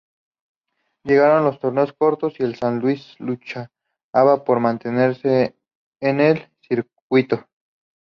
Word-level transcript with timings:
Llegaron 1.03 1.45
los 1.45 1.59
torneos 1.59 1.93
cortos 1.93 2.33
y 2.39 2.43
el 2.43 2.55
San 2.55 2.79
Luis 2.79 3.15
luchaba 3.19 3.69
por 4.43 4.59
mantenerse 4.59 5.55
en 5.99 6.19
el 6.21 6.49
circuito. 6.67 7.45